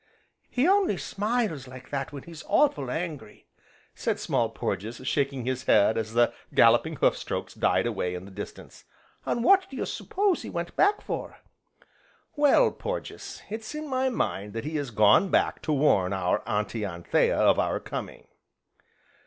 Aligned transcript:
"He 0.49 0.67
only 0.67 0.97
smiles 0.97 1.67
like 1.67 1.91
that 1.91 2.11
when 2.11 2.23
he's 2.23 2.43
awful' 2.47 2.89
angry," 2.89 3.45
said 3.93 4.19
Small 4.19 4.49
Porges 4.49 4.95
shaking 5.07 5.45
his 5.45 5.65
head 5.65 5.95
as 5.95 6.15
the 6.15 6.33
galloping 6.55 6.95
hoof 6.95 7.15
strokes 7.15 7.53
died 7.53 7.85
away 7.85 8.15
in 8.15 8.25
the 8.25 8.31
distance, 8.31 8.85
"An' 9.27 9.43
what 9.43 9.69
do 9.69 9.77
you 9.77 9.85
s'pose 9.85 10.41
he 10.41 10.49
went 10.49 10.75
back 10.75 11.01
for?" 11.01 11.37
"Well, 12.35 12.71
Porges, 12.71 13.43
it's 13.51 13.75
in 13.75 13.87
my 13.87 14.09
mind 14.09 14.53
that 14.53 14.65
he 14.65 14.75
has 14.77 14.89
gone 14.89 15.29
back 15.29 15.61
to 15.61 15.71
warn 15.71 16.13
our 16.13 16.41
Auntie 16.49 16.83
Anthea 16.83 17.37
of 17.37 17.59
our 17.59 17.79
coming." 17.79 18.27